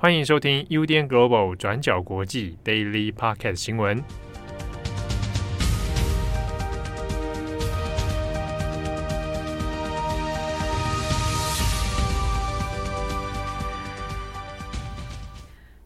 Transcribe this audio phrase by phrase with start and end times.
[0.00, 4.00] 欢迎收听 UDN Global 转角国际 Daily Podcast 新闻。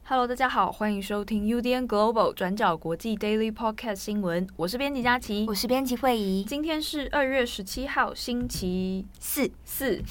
[0.04, 4.46] Hello，大家好，欢迎收听 UDN Global 转角国际 Daily Podcast 新闻。
[4.56, 6.44] 我是编辑佳琪，我是编辑惠仪。
[6.44, 10.02] 今天是二月十七号，星期四四。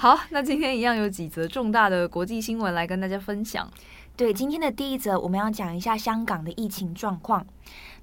[0.00, 3.68] 好，那今天一样有几则重大的国际新闻来跟大家分享。
[4.16, 7.44] 对，今天的第一则，我们要讲一下香港的疫情状况。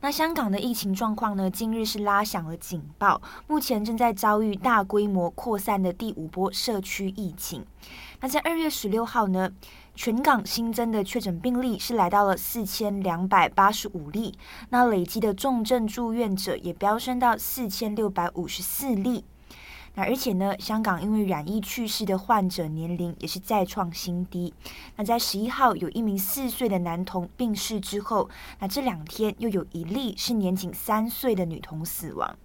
[0.02, 7.66] 那香港的疫情状况呢，近日是拉响了警报，目前正在遭遇大规模扩散的第五波社区疫情。
[8.20, 9.50] 那在二月十六号呢，
[9.96, 19.24] 全港新增的确诊病例是来到了四千两百八十五例，那累积的重症住院者也飙升到四千六百五十四例。
[19.96, 24.54] 那而且呢，香港因为染疫去世的患者年龄也是再创新低。
[24.98, 32.36] 那在十一号有一名四岁的男童病逝之后，那这两天又有一例是年仅三岁的女童死亡。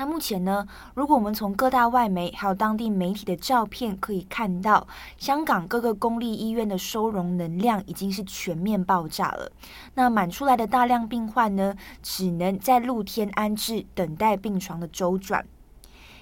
[0.00, 9.50] 那目前呢，如果我们从各大外媒还有当地媒体的照片可以看到，香港各个公立医院的收容能量已经是全面爆炸了。
[9.94, 15.44] 那满出来的大量病患呢，只能在露天安置，等待病床的周转。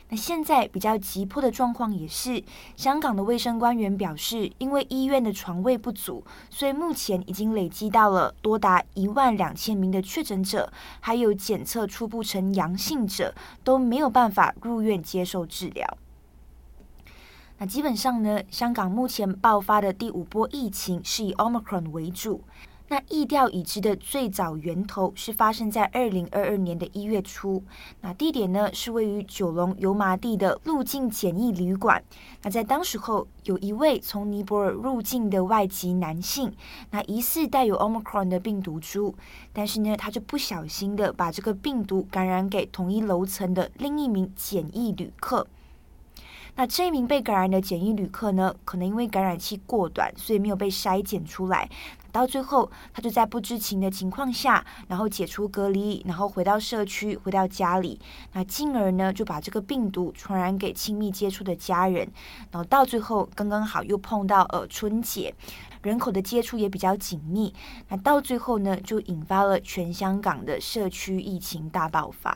[0.09, 2.41] 那现在比较急迫的状况也是，
[2.77, 15.99] 香港的卫生官员表示，因为医院的床位不足，所以目前已经累积到了多达一万两千名的确诊者，还有检测初步呈阳性者都没有办法入院接受治疗。
[17.59, 22.45] 那基本上呢，香港目前爆发的第五波疫情是以 Omicron 为主。
[22.89, 27.65] 那疫调已知的最早源头是发生在二零二二年的一月初，
[28.01, 32.01] 那地点呢是位于九龙油麻地的入境检疫旅馆。
[32.43, 36.53] 那在当时候，有一位从尼泊尔入境的外籍男性，
[36.91, 39.15] 那疑似带有 Omicron 的病毒株，
[39.53, 45.49] 但是呢，他就不小心的把这个病毒感染给同一楼层的另一名检疫旅客。
[46.57, 51.69] 那这一名被感染的检疫旅客呢，可能因为感染期过短，所以没有被筛检出来。
[52.11, 58.01] 到最后，他就在不知情的情况下，然后解除隔离，然后回到社区，回到家里，
[58.33, 62.09] 那进而呢就把这个病毒传染给亲密接触的家人。
[62.51, 65.35] 然后到最后，刚刚好又碰到呃春节，
[65.83, 67.53] 人口的接触也比较紧密。
[67.89, 72.35] 那到最后呢，就引发了全香港的社区疫情大爆发。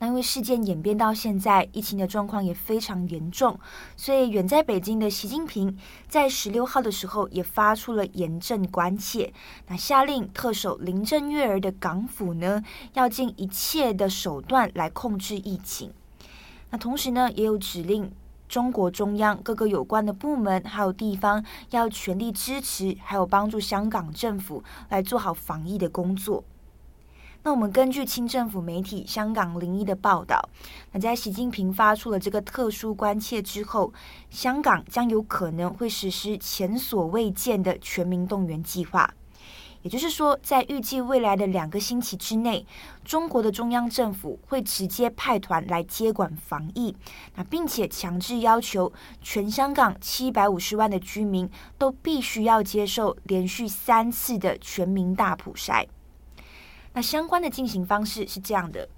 [0.00, 3.58] 那因为事件演变到现在，疫情的状况也非常严重，
[3.96, 5.76] 所以远在北京的习近平
[6.08, 9.32] 在十六号的时候也发出了严正关切，
[9.66, 15.92] 那下令特首林郑月娥的港府呢，要尽一切的手段来控制疫情。
[16.70, 18.12] 那同时呢，也有指令
[18.48, 26.44] 中国中央各个有关的部门还有地方要全力支持，还有帮助香港政府来做好防疫的工作。
[27.44, 30.46] 那我们根据清政府媒体香港零一的报道，
[30.92, 33.92] 那在习近平发出了这个特殊关切之后，
[34.28, 39.14] 香港将有可能会实施前所未见的全民动员计划。
[39.82, 42.66] 也就是说，在预计未来的两个星期之内，
[43.04, 46.94] 中国的中央政府会直接派团来接管防疫，
[47.36, 51.48] 那并且强制要求全香港七百五十万的居民
[51.78, 55.86] 都必须要接受连续三次的全民大普筛。
[56.98, 58.88] 那相关的进行方式是这样的，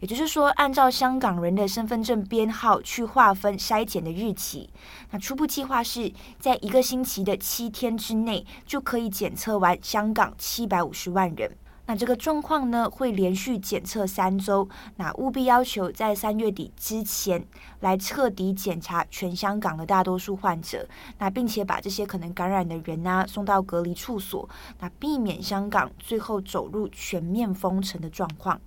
[0.00, 4.68] 也就是说，按照香港人的身份证编号去划分筛检的日期。
[5.10, 11.50] 那初步计划是在一个星期的七天之内就可以检测完香港七百五十万人。
[11.86, 17.46] 那这个状况呢，会连续检测三周，那务必要求在三月底之前
[17.80, 20.88] 来彻底检查全香港的大多数患者，
[21.18, 24.48] 那并且把这些可能感染的人啊送到隔离处所，
[24.80, 28.60] 那避免香港最后走入全面封城的状况。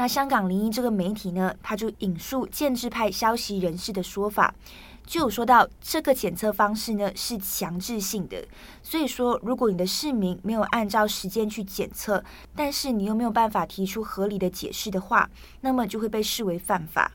[0.00, 4.54] 那香港零一这个媒体呢，他就引述建制派消息人士的说法。
[5.04, 8.42] 就有说到这个检测方式呢，是强制性的，
[8.82, 12.24] 所以说如果你的市民没有按照时间去检测，
[12.56, 15.28] 但是你又没有办法提出合理的解释的话，
[15.60, 17.12] 那么就会被视为犯法。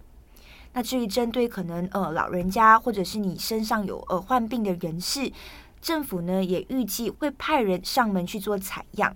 [0.74, 5.31] 那至于针对可能呃老人家或者是你身上有呃患病的人士，
[5.81, 9.15] 政府呢也预计会派人上门去做采样。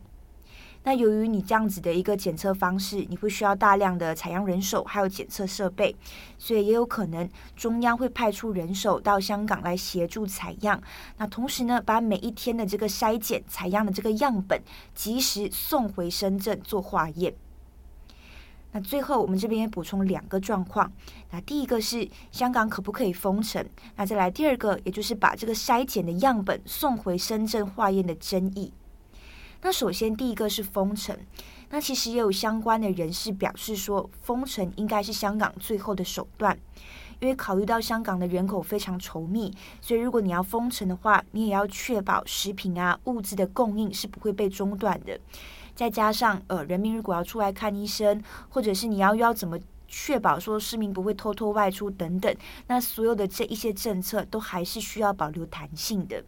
[0.83, 5.93] 那由于你这样子的一个检测方式，你会需要大量的采样人手，还有检测设备，
[6.37, 10.81] 所以也有可能中央会派出人手到香港来协助采样。
[11.17, 14.61] 那同时呢，把每一天的这个筛检采样的这个样本
[14.95, 17.35] 及时送回深圳做化验。
[18.71, 20.91] 那最后我们这边也补充两个状况。
[21.31, 23.63] 那第一个是香港可不可以封城？
[23.95, 28.71] 那再来第二个，也就是把这个筛检的样本送回深圳化验的争议。
[29.61, 31.17] 那首先第一个是封城。
[31.71, 36.57] 那其实也有相关的人士表示说，封城应该是香港最后的手段，
[37.19, 45.19] 因为考虑到香港的人口非常稠密，所以如果你要封城的话，你也要确保食品啊物资的供应是不会被中断的。
[45.75, 52.35] 再加上呃，人民如果要出来看医生，或者是你要要怎么确保说市民不会偷偷外出等等，
[52.65, 56.23] 那所有的这一些政策都还是需要保留弹性的。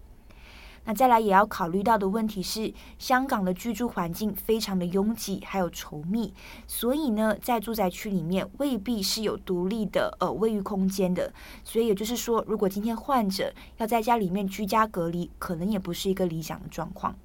[0.83, 6.33] 那再来也要考虑到的问题是，香港的居住环境非常的拥挤，还有稠密，
[6.65, 11.31] 所以呢，在住宅区里面未必是有独立的呃卫浴空间的，
[11.63, 17.15] 所以也就是说，如果今天患者要在家里面居家隔离，可能也不是一个理想的状况。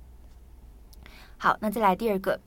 [1.39, 2.41] 好，那再来第二个。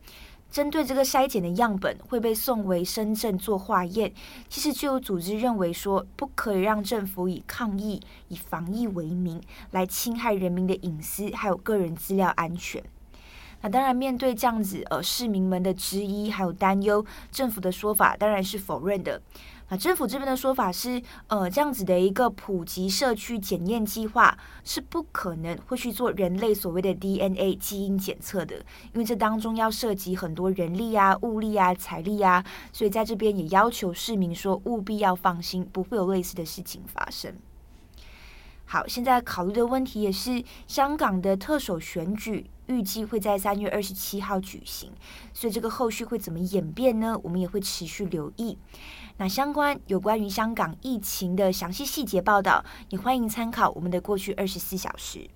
[0.52, 4.12] 针对这个筛检的样本会被送回深圳做化验，
[4.50, 9.42] 其实就有组织认为说，不可以让政府以抗疫、以防疫为名
[9.72, 12.84] 来侵害人民的隐私还有个人资料安全。
[13.62, 19.22] 那当然，面对这样子呃市民们的质疑还有担忧，政府的说法当然是否认的。
[19.72, 28.56] 那政府这边的说法是，呃，这样子的一个普及社区检验计划是不可能会去做人类所谓的 DNA 基因检测的，
[28.94, 32.44] 因为这当中要涉及很多人力啊、物力啊、财力啊，
[32.74, 37.36] 所以在这边也要求市民说务必要放心，不会有类似的事情发生。
[38.66, 44.92] 好，现在考虑的问题也是香港的特首选举预计会在三月二十七号举行，
[45.34, 47.20] 所以这个后续会怎么演变呢？
[47.24, 48.58] 我们也会持续留意。
[49.20, 55.30] 那相关有关于香港疫情的详细细节报道，也欢迎参考我们的过去二十四小时。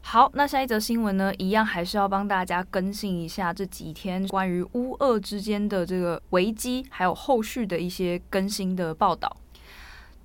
[0.00, 9.34] 好，那下一则新闻呢，一样还是要帮大家更新一下这几天关于乌俄之间的这个危机，还有后续的一些更新的报道。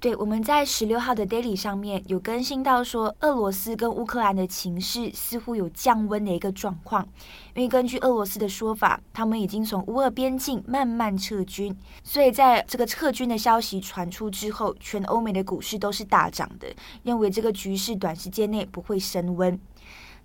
[0.02, 7.06] 对，我们在十六号的 Daily 上面有更新到说，俄罗斯跟乌克兰的情势似乎有降温的一个状况。
[7.54, 16.74] 因为根据俄罗斯的说法，他们已经从乌俄边境慢慢撤军，所以在这个撤军的消息传出之后，全欧美的股市都是大涨的，
[17.04, 19.60] 认为这个局势短时间内不会升温。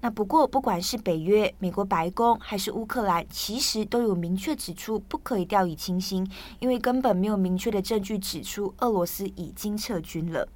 [0.04, 10.46] 那不过，不管是北约、美国白宫还是乌克兰，其实都有明确指出不可以掉以轻心，因为根本没有明确的证据指出俄罗斯已经撤军了。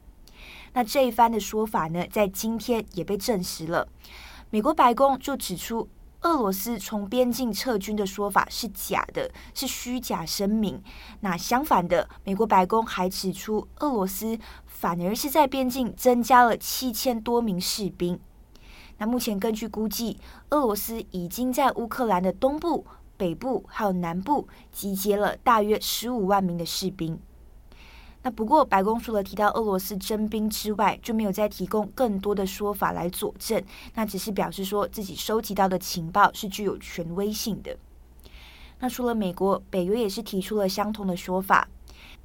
[0.75, 3.89] 那这一番的说法呢，在今天也被证实了。
[4.51, 5.89] 美国白宫就指出，
[6.21, 10.79] 俄罗斯从边境撤军的说法是假的，是虚假声明。
[11.21, 18.21] 那相反的，美国白宫还指出，俄罗斯反而是在边境增加了七千多名士兵。
[18.99, 20.19] 那目前根据估计，
[20.51, 22.85] 俄罗斯已经在乌克兰的东部、
[23.17, 27.19] 北部还有南部集结了大约十五万名的士兵。
[28.23, 33.63] 那不过白宫除了提到俄罗斯征兵之外，就没有再提供更多的说法来佐证。
[33.95, 37.77] 那只是表示说自己收集到的情报是具有权威性的。
[38.81, 41.69] 那除了美国，北约也是提出了相同的说法。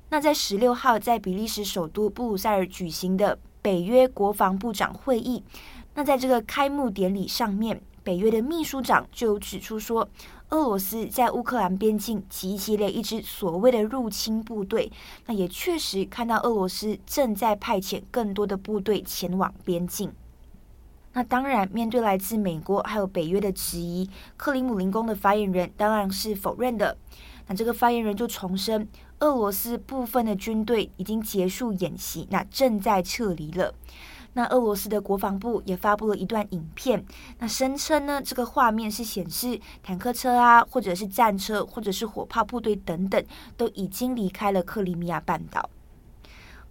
[0.10, 5.44] 那在十六号在比利时首都布鲁塞尔举行的北约国防部长会议。
[5.96, 10.10] 那在这个开幕典礼上面，北约的秘书长就指出说，
[10.50, 14.92] 俄罗斯在乌克兰边境集结了一支所谓的入侵部队。
[15.28, 20.12] 那也确实看到俄罗斯正在派遣更多的部队前往边境。
[21.14, 26.98] 那当然，面对来自美国还有北约的质疑，克里姆林宫的发言人当然是否认的。
[27.46, 28.88] 那这个发言人就重申，
[29.20, 33.76] 俄罗斯部分的军队已经结束演习，那正在撤离了。
[34.34, 37.06] 那俄罗斯的国防部也发布了一段影片，
[37.40, 43.24] 那声称呢，这个画面是显示坦克车啊，或者是战车，或者是火炮部队等等，
[43.56, 45.70] 都已经离开了克里米亚半岛。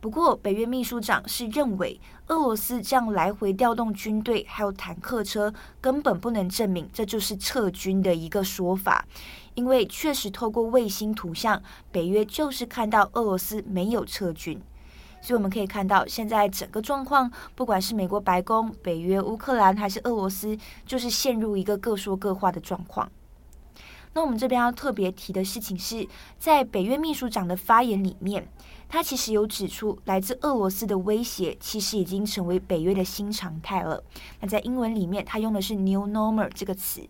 [0.00, 9.06] 不过，北约秘书长是认为，俄罗斯这样来回调动军队还有坦克车，根本不能证明这就是撤军的一个说法，
[9.54, 14.60] 因为确实透过卫星图像，北约就是看到俄罗斯没有撤军。
[15.22, 23.10] 所以我们可以看到，现在整个状况，不管是美国白宫、北约、乌克兰还是俄罗斯，就是陷入一个各说各话的状况。
[24.14, 26.06] 那我们这边要特别提的事情是，
[26.38, 28.46] 在北约秘书长的发言里面，
[28.88, 34.02] 他其实有指出，来自俄罗斯的威胁其实已经成为北约的新常态了。
[34.40, 37.08] 那在英文里面，他用的是 “new normal” 这个词。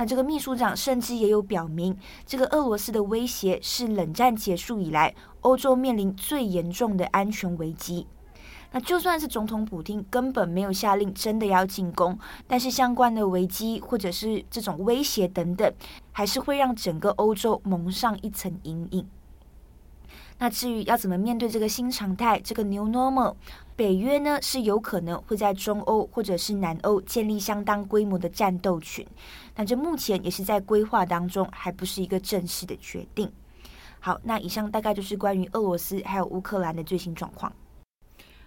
[0.00, 8.06] 那这个秘书长甚至也有表明，这个俄罗斯的威胁是冷战结束以来欧洲面临最严重的安全危机。
[8.70, 15.70] 那就算是总统普京根本没有下令真的要进攻，但是相关的危机或者是这种威胁等等，
[16.12, 19.06] 还是会让整个欧洲蒙上一层阴影。
[20.40, 23.34] 那至于要怎么面对这个新常态，这个 New Normal，
[23.76, 29.06] 北约呢是有可能会在中欧或者是南欧建立相当规模的战斗群，
[29.52, 33.30] 但这目前也是在规划当中，还不是一个正式的决定。
[34.00, 37.52] 好，那以上大概就是关于俄罗斯还有乌克兰的最新状况。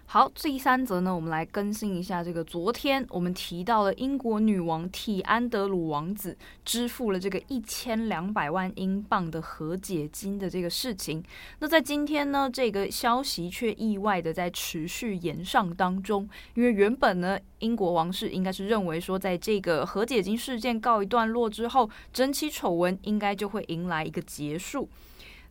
[0.06, 11.20] 好，第三则呢，我们来更新一下这个昨天我们提到了英国女王替安德鲁王子支付了这个一千两百万英镑的和解金的这个事情。
[11.58, 24.88] 那在今天呢，这个消息却意外的在持续延上当中，因为原本呢，英国王室应该是认为说，在这个和解金事件告一段落之后，整起丑闻应该就会迎来一个结束。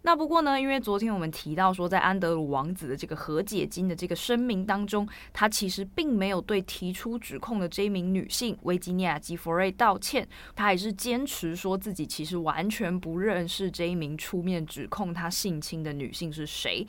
[0.06, 16.86] 那不过呢，因为昨天我们提到说，在安德鲁王子的这个和解金的这个声明当中，他其实并没有对提出指控的这名女性维吉尼亚·吉弗瑞道歉，他还是坚持说自己其实完全不认识这一名出面指控他性侵的女性是谁。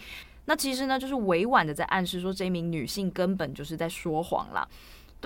[0.46, 4.68] 那其实呢，就是委婉的在暗示说，这名女性根本就是在说谎啦。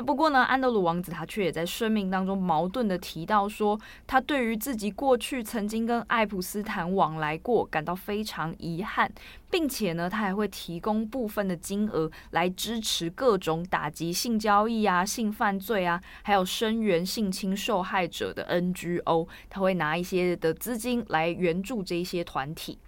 [0.02, 9.10] 不过呢，安德鲁王子他却也在声明当中矛盾的提到说，他对于自己过去曾经跟爱普斯坦往来过感到非常遗憾，
[9.50, 22.78] 并且呢，他还会提供部分的金额来支持各种打击性交易啊、性犯罪啊，还有声援性侵受害者的 NGO，他会拿一些的资金来援助这些团体。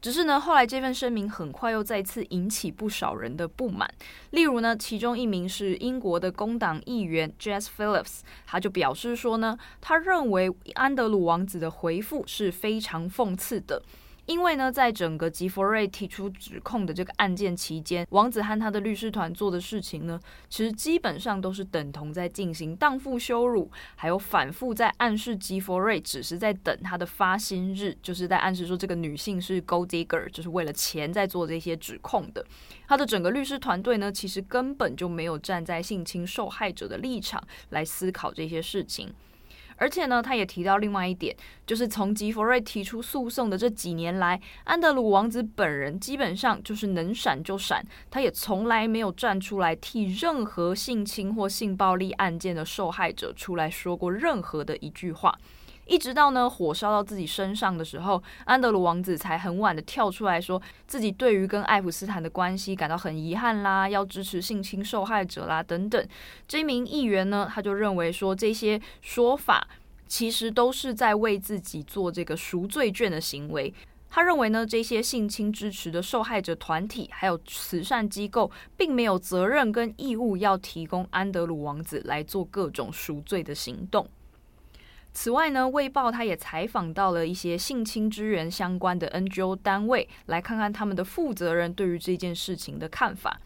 [0.00, 3.92] 只是呢，后来这份声明很快又再次引起不少人的不满。
[4.30, 13.82] 例如呢，其中一名是英国的工党议员 Jess Phillips，他就表示说呢，他认为安德鲁王子的回复是非常讽刺的。
[14.28, 20.20] 因为呢，在整个吉弗瑞提出指控的这个案件期间，王子和他的律师团做的事情呢，
[20.50, 32.44] 其实基本上都是等同在进行荡妇羞辱，还有反复在暗示吉弗瑞只是在等他的发薪日，就是在暗示说这个女性是 gold digger，就是为了钱在做这些指控的。
[32.86, 39.10] 他的整个律师团队呢，其实根本就没有站在性侵受害者的立场来思考这些事情。
[39.78, 41.34] 而且呢，他也提到另外一点，
[41.66, 55.38] 就是从吉弗瑞提出诉讼的这几年来，安德鲁王子本人基本上就是能闪就闪，他也从来没有站出来替任何性侵或性暴力案件的受害者出来说过任何的一句话。
[55.88, 66.06] 一直到呢火烧到自己身上的时候，安德鲁王子才很晚的跳出来说自己对于跟爱普斯坦的关系感到很遗憾啦，要支持性侵受害者啦等等。
[66.46, 69.66] 这名议员呢，他就认为说这些说法
[70.06, 73.72] 其实都是在为自己做这个赎罪券的行为。
[74.10, 84.08] 他认为呢，这些性侵支持的受害者团体还有慈善机构，并没有责任跟义务要提供安德鲁王子来做各种赎罪的行动。
[85.12, 93.40] 此外呢，《卫报》他也采访到了一些性侵支援相关的 NGO 单位，来看看他们的负责人对于这件事情的看法。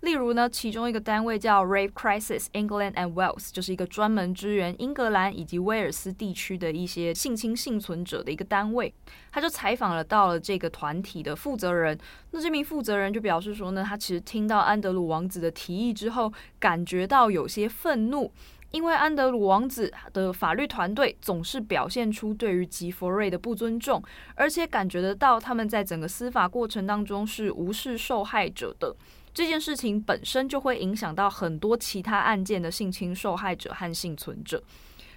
[0.00, 8.94] 例如呢，其中一个单位叫 Rape Crisis England and Wales，就是一个专门支援英格兰以及威尔斯地区的一些性侵幸存者的一个单位。
[9.32, 11.98] 他就采访了到了这个团体的负责人。
[12.30, 18.32] 那这名负责人就表示说呢，他其实听到安德鲁王子的提议之后，感觉到有些愤怒。
[18.70, 24.02] 因为安德鲁王子的法律团队总是表现出对于吉弗瑞的不尊重，
[24.34, 28.94] 而且感觉得到他们在整个司法过程当中是无视受害者的。
[29.32, 34.62] 这件事情本身就会影响到很多其他案件的性侵受害者和幸存者。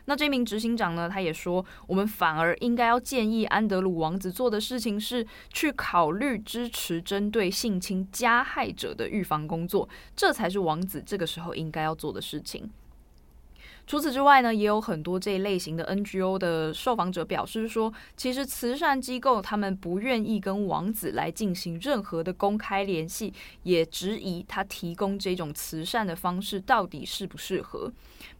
[0.05, 12.69] 那这名执行长呢，他也说，我们反而应该要建议安德鲁王子做的事情是去考虑支持针对性侵加害者的预防工作，这才是王子这个时候应该要做的事情。
[13.87, 23.33] 除此之外呢，也有很多这一类型的 NGO 的受访者表示说，其实慈善机构他们不愿意跟王子来进行任何的公开联系，
[23.63, 27.91] 也质疑他提供这种慈善的方式到底适不适合。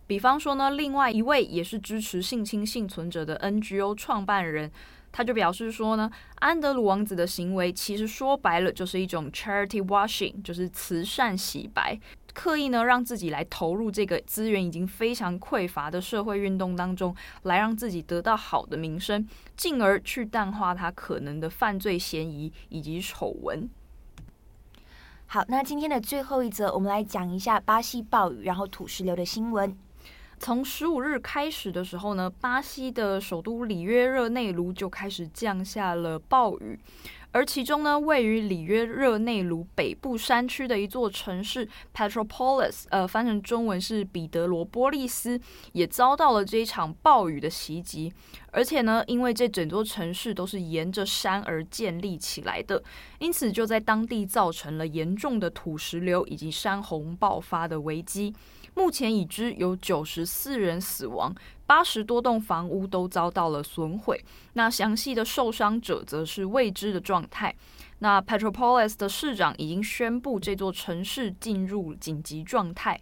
[0.08, 4.70] 比方说呢，另外一位也是支持性侵幸存者的 NGO 创办人，
[5.12, 11.98] 他就表示说呢，安德鲁王子的行为其实说白了就是一种 charity washing，就是慈善洗白。
[12.34, 23.70] 刻意呢，让自己来投入这个资源已经非常匮乏的社会运动当中，来让自己得到好的名声，进而去淡化他可能的犯罪嫌疑以及丑闻。
[25.28, 29.78] 好，那今天的最后一则，我们来讲一下巴西暴雨然后土石流的新闻。
[30.40, 36.80] 从十五日开始的时候呢，巴西的首都里约热内卢就开始降下了暴雨。
[37.34, 45.40] 而其中呢，位于里约热内卢北部山区的一座城市 Petropolis，呃，翻成中文是彼得罗波利斯，
[45.72, 48.12] 也遭到了这一场暴雨的袭击。
[48.52, 52.84] 而且呢，因为这整座城市都是沿着山而建立起来的，
[53.20, 58.34] 因此就在当地造成了严重的土石流以及山洪爆发的危机。
[58.74, 61.34] 目前已知有九十四人死亡，
[61.66, 64.24] 八十多栋房屋都遭到了损毁。
[64.54, 67.54] 那详细的受伤者则是未知的状态。
[68.00, 73.00] 那 Petropolis 的市长已经宣布这座城市进入紧急状态。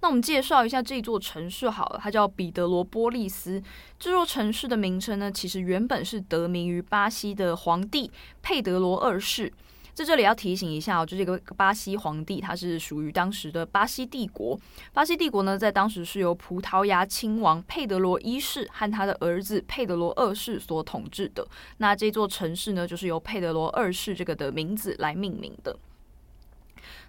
[0.00, 3.60] 那我们介绍一下这座城市好了，它叫彼得罗波利斯。
[3.98, 8.08] 这座城市的名称呢，其实原本是得名于巴西的皇帝
[8.40, 9.52] 佩德罗二世。
[9.98, 14.56] 在这里要提醒一下哦，就这个巴西皇帝，他是属于当时的巴西帝国。
[14.92, 21.44] 巴西帝国呢，在当时是由葡萄牙亲王佩德罗一世和他的儿子佩德罗二世所统治的。
[21.78, 25.76] 那这座城市呢，就是由佩德罗二世这个的名字来命名的。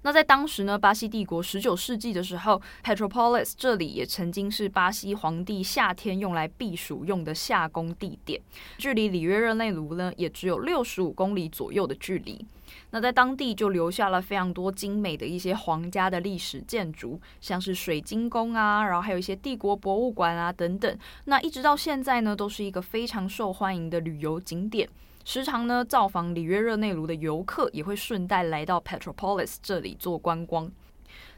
[0.01, 8.41] 那在当时呢，巴西帝国十九世纪的时候，Petropolis 这里也曾经是巴西皇帝夏天用来避暑用的夏宫地点，
[8.77, 12.45] 距离里约热内卢呢，也只有六十五公里左右的距离。
[12.91, 20.97] 那在当地就留下了非常多精美的一些皇家的历史建筑，像是水晶宫啊，然后还有一些帝国博物馆啊等等。
[21.25, 24.87] 那一直到现在呢，都是一个非常受欢迎的旅游景点。
[25.31, 30.71] 时常呢，造访里约热内卢的游客也会顺带来到 Petropolis 这里做观光。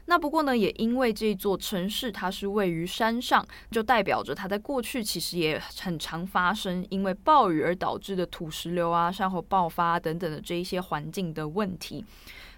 [0.06, 12.02] 那不过呢，也因为这座城市它是位于山上，就代表着它在过去其实也很常发生因为暴雨而导致的土石流啊、山火爆发等等的这一些环境的问题。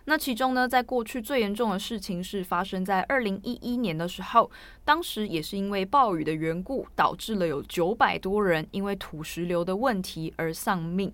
[0.05, 4.49] 那其中呢，在过去最严重的事情是发生在二零一一年的时候，
[4.85, 11.13] 当时也是因为暴雨的缘故，导致了有九百多人因为土石流的问题而丧命。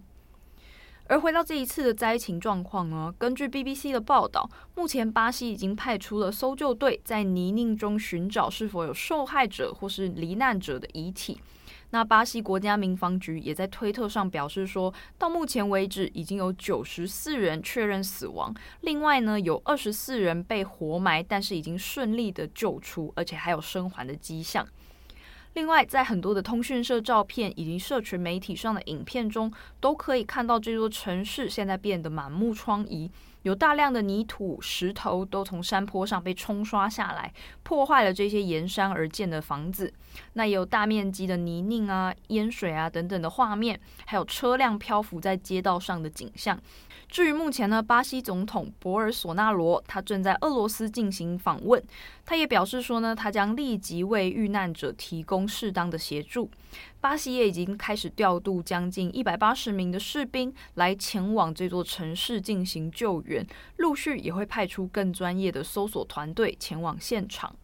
[1.11, 11.41] 而回到这一次的灾情状况呢，根据 BBC 的报道，目前巴西已经派出了搜救队在泥泞中寻找是否有受害者或是罹难者的遗体。
[11.91, 24.65] 那巴西国家民防局也在推特上表示说，到目前为止已经有九十四人确认死亡，另外呢有二十四人被活埋，但是已经顺利的救出，而且还有生还的迹象。
[25.61, 33.11] 另外，在很多的通讯社照片以及社群媒体上的影片中，都可以看到这座城市现在变得满目疮痍，
[33.43, 37.31] 有大量的泥土、石头都从山坡上被冲刷下来，
[37.63, 39.93] 破坏了这些沿山而建的房子。
[40.33, 46.59] 那也有大面积的泥泞啊、淹水啊等等的画面，还有车辆漂浮在街道上的景象。
[47.11, 51.83] 至于目前呢，巴西总统博尔索纳罗他正在俄罗斯进行访问，
[52.25, 56.49] 他也表示说呢，他将立即为遇难者提供适当的协助。
[57.01, 63.45] 巴西也已经开始调度将近一百八十名的士兵来前往这座城市进行救援，
[63.79, 67.57] 陆续也会派出更专业的搜索团队前往现场。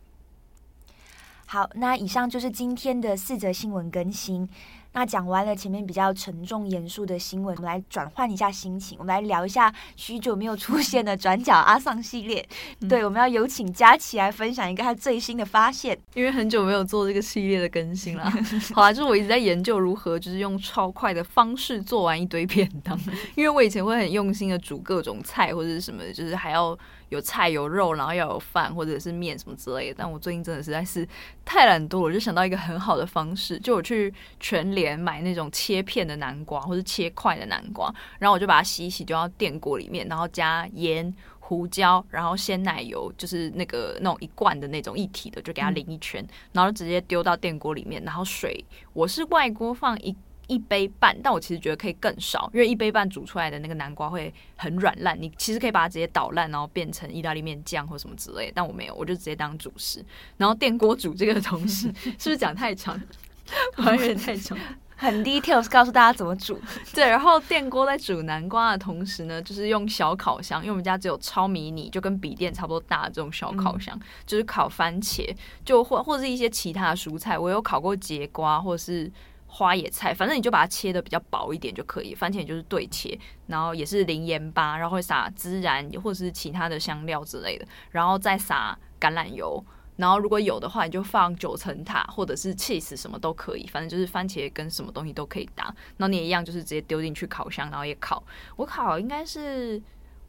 [1.49, 4.49] 好，那以上就是今天的四则新闻更新。
[4.97, 12.43] 那讲完了前面比较沉重严肃的新闻，我们来转换一下心情，我们来聊一下许久没有出现的转角阿桑系列。
[12.89, 18.33] 对，我们要有请佳琪来分享一个他最新的发现，因为很久没有做这个系列的更新了。
[18.73, 22.99] 好啊，就是我一直在研究如何就是用超快的方式做完一堆 便当，
[23.35, 26.75] 因为我以前会很用心的煮各种菜或者是什么，就是还要。
[27.09, 29.95] 有菜有肉，然后要有饭或者是面什么之类的。
[29.99, 31.07] 但我最近真的实在是
[31.45, 50.17] 太懒惰了，我就想到一个很好的方式，就我去全联买那种切片的南瓜或者切块的南瓜，然后我就把它洗一洗丢到电锅里面，然后加盐、胡椒，然后鲜奶油，就是那个那种一罐的那种一体的，就给它淋一圈，嗯、然后直接丢到电锅里面，然后水我是外锅放一。
[50.47, 55.21] 一杯半，但我其实觉得可以更少，因为一杯半煮出来的那个南瓜会很软烂。
[55.21, 58.53] 你其实可以把它直接捣烂，然后变成意大利面酱或什么之类的。
[58.55, 60.05] 但我没有，我就直接当主食。
[60.37, 63.01] 然后电锅煮这个东西， 是不是讲太长？
[63.77, 64.59] 还有点太长，
[64.97, 66.61] 很 details 告诉大家怎么煮。
[66.93, 75.33] 对，然后电锅在煮南瓜的同时呢，就是用小烤箱，因为我们家只有超迷你，就跟笔电差不多大的这种小烤箱，嗯、就是烤番茄，
[75.65, 77.39] 就或或者是一些其他的蔬菜。
[77.39, 79.11] 我有烤过节瓜，或者是。
[79.47, 82.15] 花野菜，反正你就把它切得比较薄一点就可以。
[82.15, 89.65] 番茄就是对切，然后也是淋盐巴，然后会撒孜然或者是其他的香料之类的，然后再撒橄榄油，
[89.97, 95.65] 然后如果有的话，你就放九层塔或者是 cheese 什么都可以，反正就是番茄跟什么东西都可以搭。
[95.97, 98.23] 然后你也一样就是直接丢进去烤箱，然后也烤。
[98.57, 99.81] 我烤应该是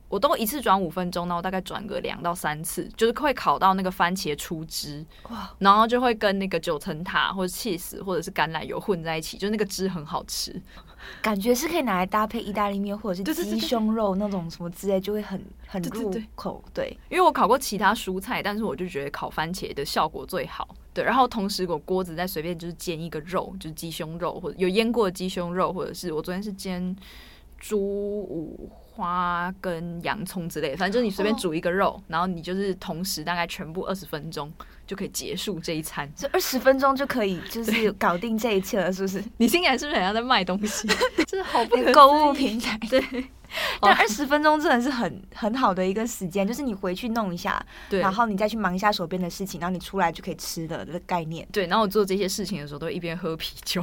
[0.10, 10.62] 我都一次转五分钟，那我大概转个两到三次，就是会烤到那个番茄出汁，哇，然后就会跟那个九层塔或者 cheese 或者是橄榄油混在一起，就那个汁很好吃，
[11.22, 16.64] 感觉是可以拿来搭配意大利面或者是鸡胸肉那种什么之类，就会很很入口。
[16.74, 20.68] 对，对，因为我烤过其他蔬菜，但是我就觉得烤番茄的效果最好。
[20.94, 26.96] 对，然后同时我锅子再随便就是煎一个肉，就是鸡胸肉或者有腌过的鸡胸肉，或者是我昨天是煎
[27.60, 34.52] 猪五花跟洋葱之类的，反正就是你随便煮一个肉，哦，然后你就是同时大概全部二十分钟
[34.88, 39.24] 就可以结束这一餐，这二十分钟就可以就是搞定这一切了，是不是？
[39.38, 40.88] 你现在是不是好像在卖东西？
[41.28, 43.02] 这是好不购物平台，对。
[43.80, 51.48] 但二十分钟真的是很很好的一个时间，就是你回去弄一下，对，然后你再去忙一下手边的事情，然后你出来就可以吃的的概念。
[51.50, 53.82] 对，然后我做这些事情的时候，都一边喝啤酒，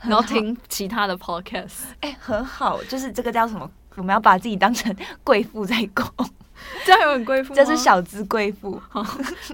[0.00, 1.84] 然后听其他的 podcast。
[2.00, 3.70] 哎、欸，很好，就是这个叫什么？
[3.96, 6.04] 我们要把自己当成 贵妇在供，
[6.84, 8.80] 这样有很贵妇， 这是小资贵妇。
[8.88, 9.04] 好，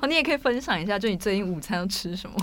[0.06, 2.36] 你也可以分享一下，就你最近午餐要吃什么？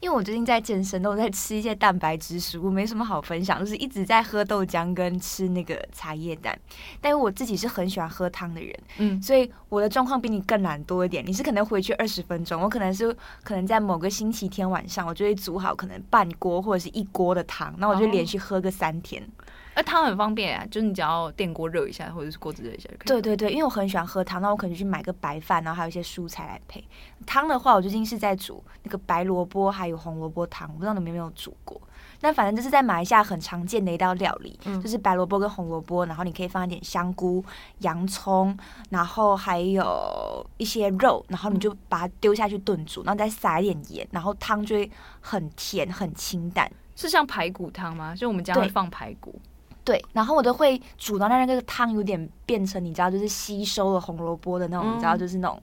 [0.00, 6.58] 因为我最近在健身，都在吃一些蛋白质食物，没什么好分享，就是一直在喝豆浆跟吃那个茶叶蛋。
[7.00, 11.24] 但是我自己是很喜欢喝汤的人，嗯，所以我的状况比你更懒多一点。
[11.24, 19.22] 你是可能回去二十分钟，我可能是可能在某个星期天晚上，我就会煮好可能半锅或者是一锅的汤，那我就连续喝个三天。
[19.22, 23.06] 哦而汤很方便啊，就是你只要电锅热一下，或者是锅子热一下就可以。
[23.06, 26.84] 对对对，因为我很喜欢喝汤，那我可能去买个白饭，然后还有一些蔬菜来配。
[27.24, 31.80] 汤的话，我最近是在煮那个白萝卜还有红萝卜汤，我不知道你们有没有煮过。
[32.20, 37.44] 那反正就是在马来西亚很常见的一道料理，嗯、就是白萝卜跟红萝卜，然后你可以放一点香菇、
[37.78, 38.56] 洋葱，
[38.90, 44.88] 然后还有一些肉，然后你就把它丢下去炖煮，然后再撒一点盐，然后汤就会
[45.20, 48.14] 很甜很清淡，是像排骨汤吗？
[48.14, 49.40] 就我们家会放排骨。
[49.84, 55.60] 对，然后我都会煮到那个汤有点变成你知道，就是吸收了红萝卜的那种，嗯、你知道，就是那种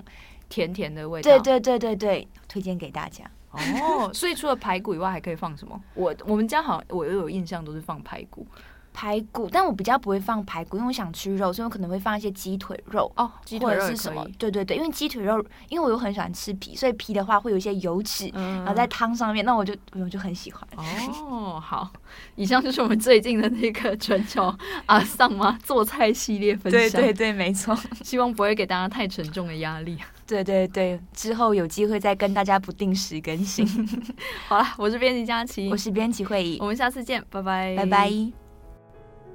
[0.50, 1.30] 甜甜的味道。
[1.30, 3.24] 对对对对对，推荐给大家。
[3.52, 5.82] 哦，所以除了排骨以外，还可以放什么？
[5.96, 8.46] 我我们家好像我又有印象都是放排骨。
[8.94, 14.26] 排骨，但我比较不会放排骨，因为我想吃肉，所以我可能会放一些鸡腿肉哦，鸡腿肉是什么？
[14.38, 20.68] 对对对，因为鸡腿肉，因为我又很喜欢吃皮，所以皮的话会有一些油脂，嗯、然后在汤上面，那我就我就很喜欢。
[20.76, 21.90] 哦，好，
[22.36, 24.54] 以上就是我们最近的那个全球
[24.88, 29.98] 阿桑妈做菜系列分享，对对对，没错， 希望不会给大家太沉重的压力。
[30.28, 33.66] 对对对，之后有机会再跟大家不定时更新。
[34.48, 38.39] 好了，我是编辑佳琪，我是编辑会议，我们下次见，拜拜，拜拜。